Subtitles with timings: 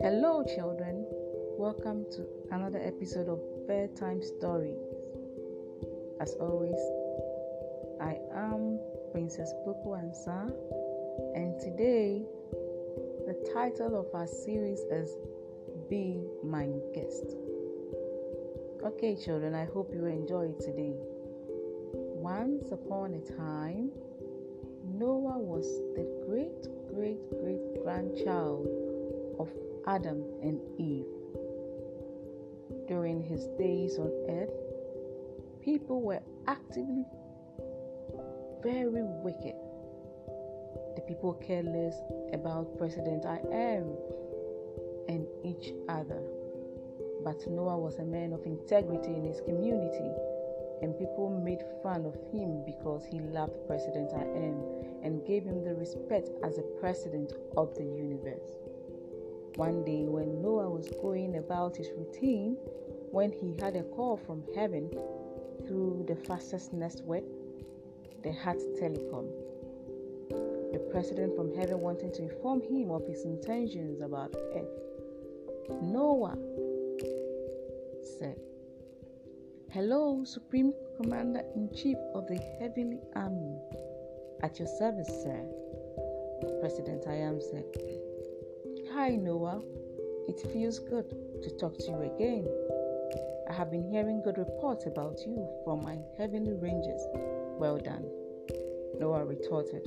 [0.00, 1.04] Hello, children.
[1.58, 4.78] Welcome to another episode of Bedtime Stories.
[6.20, 6.80] As always,
[8.00, 8.80] I am
[9.12, 10.50] Princess Popo Ansa,
[11.34, 12.22] and today
[13.26, 15.16] the title of our series is
[15.90, 17.36] Be My Guest.
[18.84, 20.94] Okay, children, I hope you enjoy it today.
[21.92, 23.90] Once upon a time,
[24.98, 28.66] Noah was the great great great grandchild
[29.38, 29.48] of
[29.86, 31.06] Adam and Eve.
[32.88, 34.50] During his days on earth,
[35.62, 37.04] people were actively
[38.60, 39.54] very wicked.
[40.96, 41.94] The people careless
[42.32, 43.94] about President I am
[45.08, 46.22] and each other.
[47.22, 50.10] But Noah was a man of integrity in his community,
[50.82, 54.22] and people made fun of him because he loved President I
[55.02, 58.56] and gave him the respect as a president of the universe.
[59.56, 62.56] One day, when Noah was going about his routine,
[63.10, 64.90] when he had a call from heaven
[65.66, 67.24] through the fastest network,
[68.22, 69.28] the Heart Telecom.
[70.72, 75.82] The president from heaven wanted to inform him of his intentions about earth.
[75.82, 76.36] Noah
[78.18, 78.38] said,
[79.70, 83.58] Hello, Supreme Commander in Chief of the Heavenly Army.
[84.42, 85.44] At your service, sir.
[86.60, 87.66] President I am said,
[88.94, 89.60] Hi, Noah.
[90.26, 91.10] It feels good
[91.42, 92.48] to talk to you again.
[93.50, 97.02] I have been hearing good reports about you from my heavenly rangers.
[97.58, 98.08] Well done.
[98.98, 99.86] Noah retorted,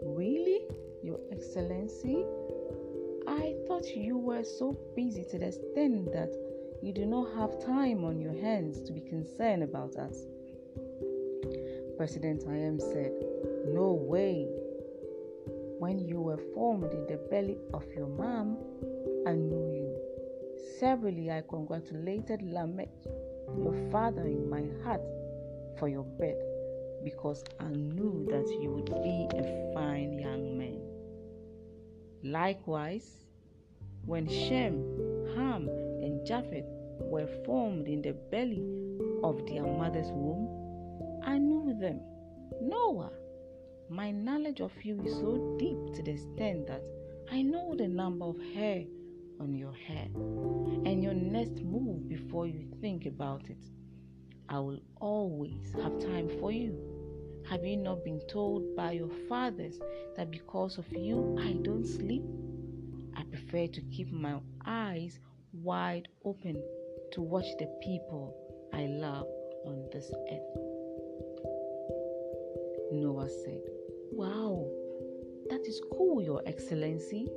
[0.00, 0.60] Really,
[1.02, 2.24] Your Excellency?
[3.26, 6.32] I thought you were so busy to the extent that
[6.82, 10.26] you do not have time on your hands to be concerned about us.
[11.96, 13.12] President am said,
[13.66, 14.46] No way.
[15.78, 18.58] When you were formed in the belly of your mom,
[19.26, 19.96] I knew you.
[20.78, 22.88] Severally, I congratulated Lamech,
[23.56, 25.02] your father, in my heart
[25.78, 26.42] for your birth
[27.04, 30.80] because I knew that you would be a fine young man.
[32.24, 33.24] Likewise,
[34.04, 34.82] when Shem,
[35.36, 35.68] Ham,
[36.28, 36.66] Japheth
[37.00, 38.62] were formed in the belly
[39.24, 42.02] of their mother's womb, I knew them.
[42.60, 43.12] Noah,
[43.88, 46.82] my knowledge of you is so deep to the extent that
[47.32, 48.84] I know the number of hair
[49.40, 53.64] on your head and your next move before you think about it.
[54.50, 56.78] I will always have time for you.
[57.48, 59.80] Have you not been told by your fathers
[60.18, 62.24] that because of you I don't sleep?
[63.16, 65.20] I prefer to keep my eyes
[65.52, 66.62] wide open
[67.12, 68.34] to watch the people
[68.72, 69.26] I love
[69.64, 70.68] on this earth.
[72.92, 73.62] Noah said,
[74.12, 74.66] Wow,
[75.50, 77.28] that is cool, Your Excellency.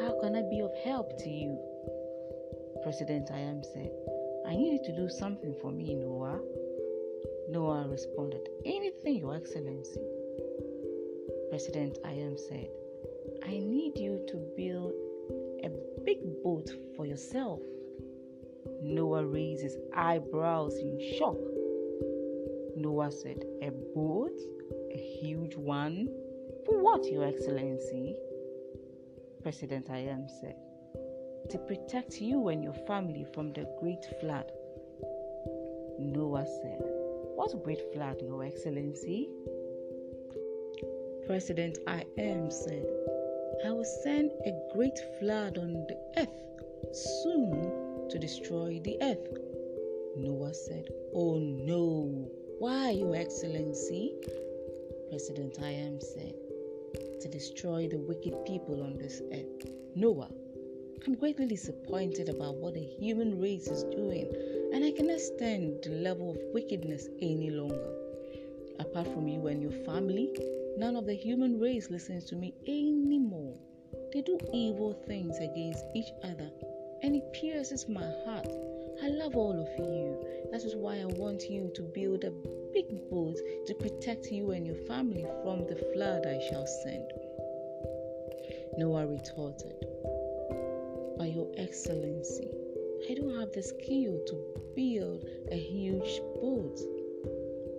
[0.00, 1.58] How can I be of help to you?
[2.82, 3.90] President I am said,
[4.46, 6.40] I need you to do something for me, Noah.
[7.50, 10.00] Noah responded, Anything, Your Excellency.
[11.50, 12.68] President I am said,
[13.44, 14.92] I need you to build
[15.64, 15.70] a
[16.04, 17.60] big boat for yourself.
[18.82, 21.36] Noah raised his eyebrows in shock.
[22.76, 24.38] Noah said, A boat?
[24.92, 26.08] A huge one?
[26.64, 28.16] For what, Your Excellency?
[29.42, 30.56] President I am said,
[31.50, 34.50] To protect you and your family from the great flood.
[35.98, 36.80] Noah said,
[37.36, 39.28] What great flood, Your Excellency?
[41.26, 42.86] President I am said,
[43.62, 49.38] I will send a great flood on the earth soon to destroy the earth.
[50.16, 54.14] Noah said, Oh no, why, Your Excellency?
[55.10, 56.34] President I am said,
[57.20, 59.70] To destroy the wicked people on this earth.
[59.94, 60.30] Noah,
[61.06, 64.32] I'm greatly disappointed about what the human race is doing,
[64.72, 67.92] and I cannot stand the level of wickedness any longer.
[68.78, 70.34] Apart from you and your family,
[70.78, 72.89] none of the human race listens to me anymore.
[74.12, 76.50] They do evil things against each other,
[77.02, 78.48] and it pierces my heart.
[79.02, 80.50] I love all of you.
[80.50, 82.32] That is why I want you to build a
[82.72, 87.08] big boat to protect you and your family from the flood I shall send.
[88.78, 89.86] Noah retorted,
[91.16, 92.50] By your excellency,
[93.08, 96.80] I don't have the skill to build a huge boat.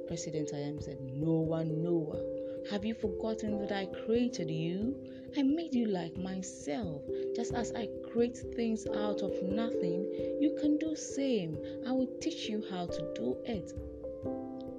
[0.07, 2.23] President I am said, Noah, Noah,
[2.69, 4.95] have you forgotten that I created you?
[5.37, 7.01] I made you like myself.
[7.35, 10.07] Just as I create things out of nothing,
[10.39, 11.57] you can do the same.
[11.87, 13.73] I will teach you how to do it.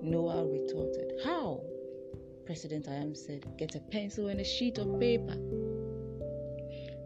[0.03, 1.63] Noah retorted, How?
[2.45, 5.37] President I am said, Get a pencil and a sheet of paper.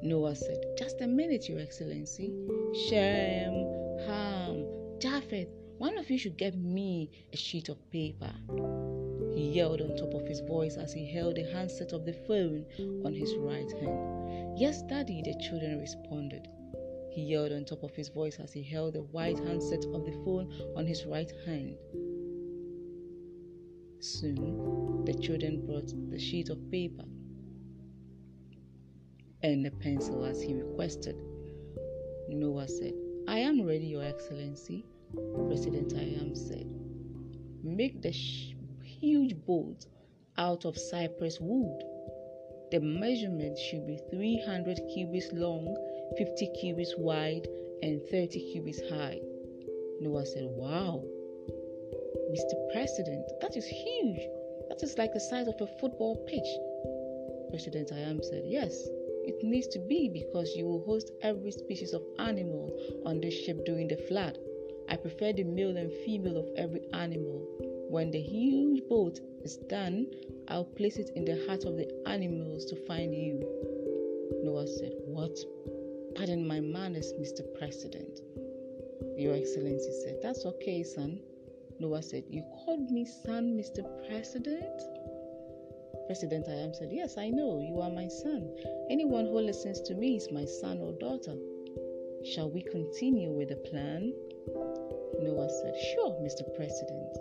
[0.03, 2.33] Noah said, Just a minute, Your Excellency.
[2.89, 3.55] Shem,
[4.07, 4.67] Ham,
[4.99, 8.33] Japheth, one of you should get me a sheet of paper.
[9.37, 12.65] He yelled on top of his voice as he held the handset of the phone
[13.05, 14.59] on his right hand.
[14.59, 16.49] Yes, Daddy, the children responded.
[17.11, 20.19] He yelled on top of his voice as he held the white handset of the
[20.25, 21.77] phone on his right hand.
[24.01, 27.05] Soon, the children brought the sheet of paper
[29.43, 31.15] and a pencil as he requested.
[32.27, 32.95] Noah said,
[33.29, 34.87] I am ready, Your Excellency.
[35.47, 36.67] President I am said,
[37.63, 38.56] Make the sh-
[39.01, 39.87] huge boat
[40.39, 41.83] out of cypress wood.
[42.73, 45.77] The measurement should be 300 cubits long,
[46.19, 47.47] 50 cubits wide,
[47.83, 49.21] and 30 cubits high.
[50.01, 51.05] Noah said, Wow,
[52.31, 52.55] Mr.
[52.73, 54.21] President, that is huge.
[54.69, 57.51] That is like the size of a football pitch.
[57.51, 58.89] President I am said, Yes,
[59.25, 63.65] it needs to be because you will host every species of animal on this ship
[63.65, 64.39] during the flood.
[64.89, 67.47] I prefer the male and female of every animal.
[67.89, 70.09] When the huge boat is done,
[70.49, 73.41] I'll place it in the heart of the animals to find you.
[74.43, 75.39] Noah said, What?
[76.17, 77.43] Pardon my manners, Mr.
[77.59, 78.21] President.
[79.17, 81.21] Your Excellency said, That's okay, son.
[81.79, 83.85] Noah said, You called me son, Mr.
[84.09, 84.83] President?
[86.07, 88.51] President I am said, Yes, I know, you are my son.
[88.91, 91.37] Anyone who listens to me is my son or daughter.
[92.25, 94.13] Shall we continue with the plan?
[95.21, 96.43] Noah said, Sure, Mr.
[96.57, 97.17] President.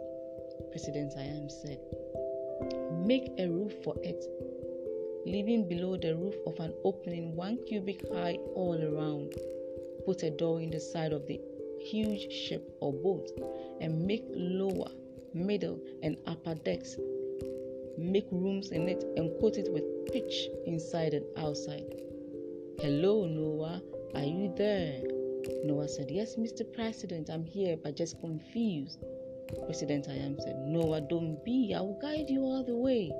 [0.76, 1.80] President I am said,
[3.08, 4.26] Make a roof for it,
[5.26, 9.36] leaving below the roof of an opening one cubit high all around.
[10.06, 11.40] Put a door in the side of the
[11.80, 13.32] huge ship or boat
[13.80, 14.92] and make lower,
[15.34, 16.98] middle, and upper decks
[17.98, 21.86] make rooms in it, and coat it with pitch inside and outside.
[22.80, 23.82] Hello, Noah,
[24.14, 25.02] are you there?
[25.64, 26.70] Noah said, Yes, Mr.
[26.74, 29.00] President, I'm here, but just confused.
[29.66, 31.74] President I am said, Noah, don't be.
[31.76, 33.12] I will guide you all the way.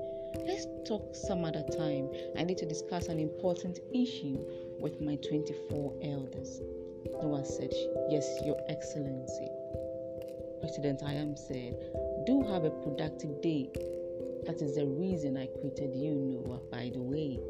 [0.46, 2.10] Let's talk some other time.
[2.38, 4.38] I need to discuss an important issue
[4.78, 6.60] with my 24 elders.
[7.22, 7.72] Noah said,
[8.10, 9.48] Yes, Your Excellency.
[10.60, 11.76] President I am said,
[12.26, 13.70] Do have a productive day
[14.46, 17.40] that is the reason I created you, Noah, by the way.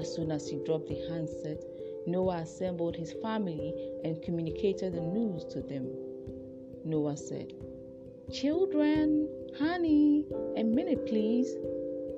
[0.00, 1.64] As soon as he dropped the handset,
[2.06, 3.74] Noah assembled his family
[4.04, 5.90] and communicated the news to them.
[6.84, 7.52] Noah said,
[8.30, 9.28] Children,
[9.58, 10.26] honey,
[10.56, 11.54] a minute, please.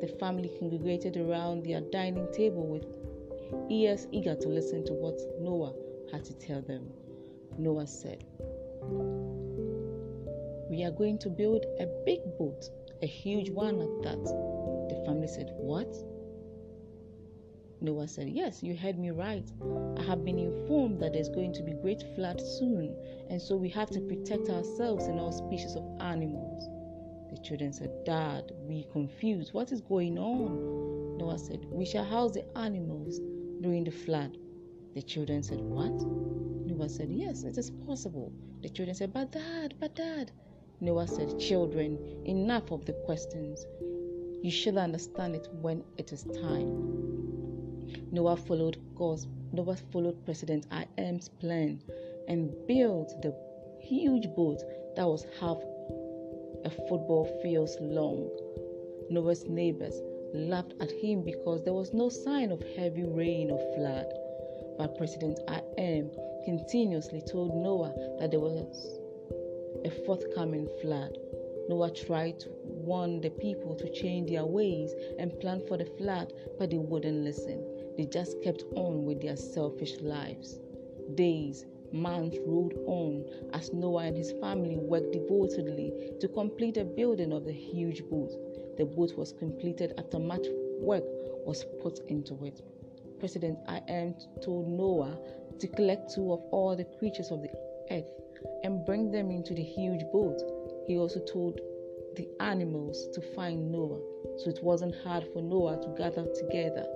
[0.00, 2.84] The family congregated around their dining table with
[3.70, 5.72] ears eager to listen to what Noah
[6.12, 6.90] had to tell them.
[7.56, 8.24] Noah said,
[10.68, 12.68] We are going to build a big boat
[13.02, 14.24] a huge one at that.
[14.88, 15.94] The family said, What?
[17.84, 19.46] Noah said, Yes, you heard me right.
[19.98, 22.96] I have been informed that there's going to be great flood soon,
[23.28, 26.66] and so we have to protect ourselves and all species of animals.
[27.30, 29.52] The children said, Dad, we confused.
[29.52, 31.18] What is going on?
[31.18, 33.20] Noah said, We shall house the animals
[33.60, 34.38] during the flood.
[34.94, 35.92] The children said, What?
[36.66, 38.32] Noah said, Yes, it is possible.
[38.62, 40.32] The children said, But dad, but dad.
[40.80, 43.66] Noah said, Children, enough of the questions.
[44.42, 47.04] You shall understand it when it is time.
[48.12, 51.80] Noah followed God's Noah followed President I am's plan
[52.28, 53.34] and built the
[53.80, 54.62] huge boat
[54.96, 55.58] that was half
[56.64, 58.30] a football field long.
[59.10, 59.94] Noah's neighbors
[60.32, 64.06] laughed at him because there was no sign of heavy rain or flood.
[64.78, 66.10] But President I am
[66.44, 68.98] continuously told Noah that there was
[69.84, 71.16] a forthcoming flood.
[71.68, 76.32] Noah tried to warn the people to change their ways and plan for the flood,
[76.58, 77.73] but they wouldn't listen.
[77.96, 80.58] They just kept on with their selfish lives.
[81.14, 87.32] Days, months rolled on as Noah and his family worked devotedly to complete the building
[87.32, 88.32] of the huge boat.
[88.76, 90.46] The boat was completed after much
[90.80, 91.04] work
[91.46, 92.62] was put into it.
[93.20, 95.16] President I am told Noah
[95.60, 97.50] to collect two of all the creatures of the
[97.92, 98.10] earth
[98.64, 100.40] and bring them into the huge boat.
[100.88, 101.60] He also told
[102.16, 104.00] the animals to find Noah,
[104.38, 106.86] so it wasn't hard for Noah to gather together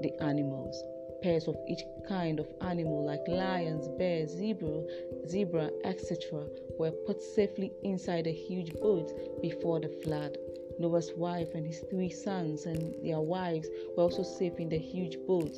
[0.00, 0.82] the animals.
[1.22, 4.82] Pairs of each kind of animal, like lions, bears, zebra,
[5.28, 6.46] zebra, etc.,
[6.78, 10.36] were put safely inside a huge boat before the flood.
[10.78, 15.16] Noah's wife and his three sons and their wives were also safe in the huge
[15.26, 15.54] boat.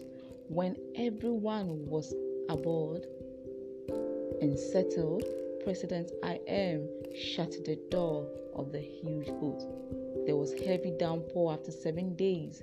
[0.49, 2.15] When everyone was
[2.51, 3.07] aboard,
[4.41, 5.25] and settled,
[5.65, 9.63] President I am shut the door of the huge boat.
[10.27, 12.63] There was heavy downpour after seven days.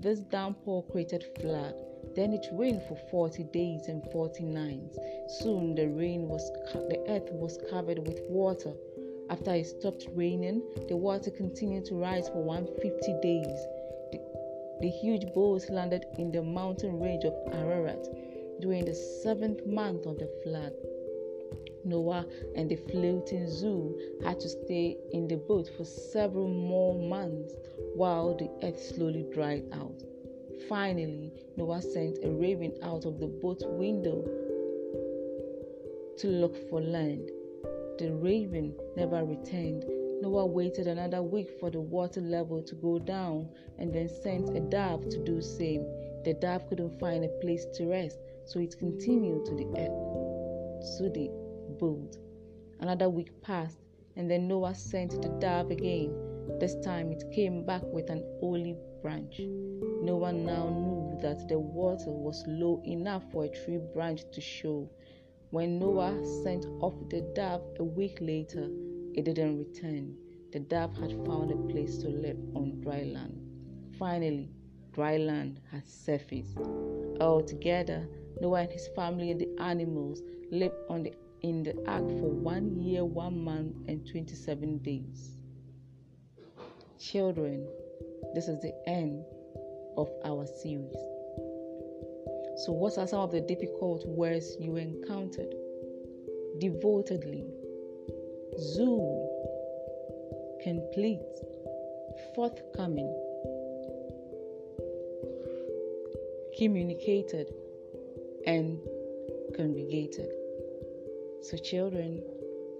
[0.00, 1.74] This downpour created flood.
[2.14, 4.96] Then it rained for 40 days and 40 nights.
[5.40, 8.74] Soon the rain was the earth was covered with water.
[9.28, 13.58] After it stopped raining, the water continued to rise for 150 days.
[14.12, 14.20] The,
[14.82, 18.06] the huge boat landed in the mountain range of Ararat
[18.60, 20.74] during the seventh month of the flood.
[21.84, 27.54] Noah and the floating zoo had to stay in the boat for several more months
[27.94, 30.02] while the earth slowly dried out.
[30.68, 34.22] Finally, Noah sent a raven out of the boat window
[36.18, 37.30] to look for land.
[37.98, 39.84] The raven never returned.
[40.20, 44.60] Noah waited another week for the water level to go down and then sent a
[44.60, 45.86] dove to do the same.
[46.24, 51.08] The dove couldn't find a place to rest, so it continued to the earth, to
[51.08, 51.30] the
[51.78, 52.16] boat.
[52.80, 53.78] Another week passed,
[54.16, 56.12] and then Noah sent the dove again.
[56.60, 59.40] This time it came back with an olive branch.
[60.02, 64.88] Noah now knew that the water was low enough for a tree branch to show.
[65.50, 68.68] When Noah sent off the dove a week later,
[69.14, 70.16] it didn't return.
[70.52, 73.40] The dove had found a place to live on dry land.
[73.98, 74.50] Finally,
[74.92, 76.56] dry land had surfaced.
[77.20, 78.08] Altogether,
[78.40, 82.80] Noah and his family and the animals lived on the in the ark for one
[82.80, 85.36] year, one month, and 27 days.
[86.98, 87.66] Children,
[88.34, 89.24] this is the end
[89.96, 90.96] of our series.
[92.64, 95.54] So, what are some of the difficult words you encountered?
[96.58, 97.44] Devotedly,
[98.58, 99.28] zoo,
[100.62, 101.20] complete,
[102.34, 103.14] forthcoming,
[106.58, 107.54] communicated,
[108.46, 108.80] and
[109.54, 110.37] congregated.
[111.40, 112.22] So, children,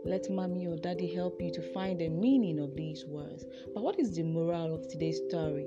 [0.04, 3.44] let mommy or daddy help you to find the meaning of these words.
[3.74, 5.66] But what is the moral of today's story?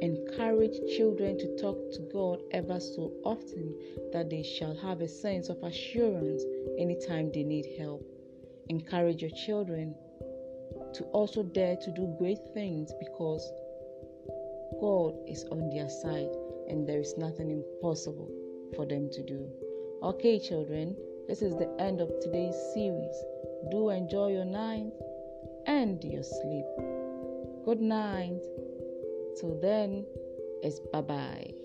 [0.00, 3.74] Encourage children to talk to God ever so often
[4.12, 6.42] that they shall have a sense of assurance
[6.78, 8.04] anytime they need help.
[8.68, 9.94] Encourage your children
[10.94, 13.52] to also dare to do great things because
[14.80, 16.34] God is on their side
[16.68, 18.30] and there is nothing impossible
[18.74, 19.48] for them to do.
[20.02, 20.96] Okay, children,
[21.28, 23.16] this is the end of today's series.
[23.70, 24.92] Do enjoy your night
[25.66, 26.66] and your sleep.
[27.64, 28.42] Good night.
[29.40, 30.04] Till then,
[30.62, 31.63] it's bye bye.